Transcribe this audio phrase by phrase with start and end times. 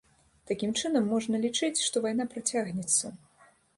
[0.51, 3.13] Такім чынам, можна лічыць, што вайна працягнецца.